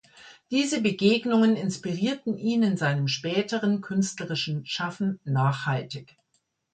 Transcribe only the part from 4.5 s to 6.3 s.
Schaffen nachhaltig.